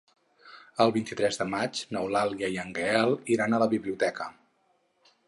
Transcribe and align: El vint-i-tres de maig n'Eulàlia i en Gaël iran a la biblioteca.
El 0.85 0.93
vint-i-tres 0.95 1.37
de 1.41 1.47
maig 1.51 1.81
n'Eulàlia 1.97 2.51
i 2.55 2.59
en 2.63 2.73
Gaël 2.79 3.13
iran 3.37 3.53
a 3.53 3.61
la 3.65 3.69
biblioteca. 3.75 4.29